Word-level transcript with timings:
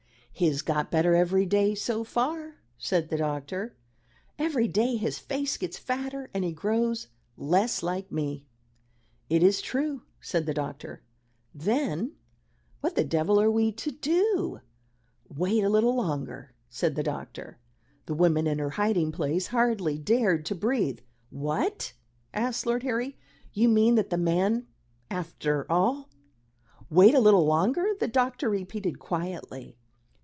"He 0.33 0.47
has 0.47 0.63
got 0.63 0.89
better 0.89 1.13
every 1.13 1.45
day, 1.45 1.75
so 1.75 2.03
far," 2.03 2.55
said 2.75 3.09
the 3.09 3.17
doctor. 3.17 3.75
"Every 4.39 4.67
day 4.67 4.95
his 4.95 5.19
face 5.19 5.55
gets 5.55 5.77
fatter, 5.77 6.31
and 6.33 6.43
he 6.43 6.51
grows 6.51 7.09
less 7.37 7.83
like 7.83 8.11
me." 8.11 8.47
"It 9.29 9.43
is 9.43 9.61
true," 9.61 10.01
said 10.19 10.47
the 10.47 10.53
doctor. 10.55 11.03
"Then 11.53 12.13
what 12.79 12.95
the 12.95 13.03
devil 13.03 13.39
are 13.39 13.51
we 13.51 13.71
to 13.73 13.91
do?" 13.91 14.61
"Wait 15.29 15.63
a 15.63 15.69
little 15.69 15.93
longer," 15.93 16.55
said 16.71 16.95
the 16.95 17.03
doctor. 17.03 17.59
The 18.07 18.15
woman 18.15 18.47
in 18.47 18.57
her 18.57 18.71
hiding 18.71 19.11
place 19.11 19.47
hardly 19.47 19.99
dared 19.99 20.43
to 20.47 20.55
breathe. 20.55 21.01
"What?" 21.29 21.93
asked 22.33 22.65
Lord 22.65 22.81
Harry. 22.81 23.15
"You 23.53 23.69
mean 23.69 23.93
that 23.93 24.09
the 24.09 24.17
man, 24.17 24.65
after 25.11 25.71
all" 25.71 26.09
"Wait 26.89 27.13
a 27.13 27.19
little 27.19 27.45
longer," 27.45 27.89
the 27.99 28.07
doctor 28.07 28.49
repeated 28.49 28.97
quietly. 28.97 29.77